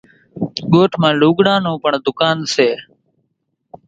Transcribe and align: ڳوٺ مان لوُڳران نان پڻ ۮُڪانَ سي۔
ڳوٺ 0.71 0.91
مان 1.01 1.13
لوُڳران 1.21 1.59
نان 1.65 1.75
پڻ 1.83 1.93
ۮُڪانَ 2.05 2.35
سي۔ 2.53 2.67